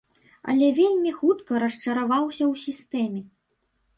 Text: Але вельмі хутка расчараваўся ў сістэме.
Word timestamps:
Але 0.53 0.67
вельмі 0.79 1.11
хутка 1.19 1.59
расчараваўся 1.63 2.43
ў 2.47 2.53
сістэме. 2.65 3.21